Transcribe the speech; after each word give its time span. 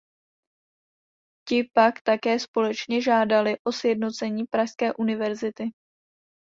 Ti 1.47 1.63
pak 1.73 2.01
také 2.03 2.39
společně 2.39 3.01
žádali 3.01 3.55
o 3.63 3.71
sjednocení 3.71 4.43
pražské 4.51 4.93
univerzity. 4.93 5.63